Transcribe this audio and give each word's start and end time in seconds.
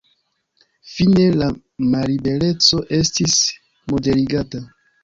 Fine 0.93 1.27
la 1.41 1.51
mallibereco 1.91 2.83
estis 3.03 3.39
moderigata. 3.95 4.69